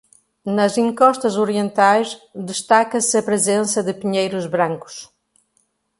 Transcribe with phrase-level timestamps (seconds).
[0.55, 4.95] Nas encostas orientais, destaca-se a presença de pinheiros brancos.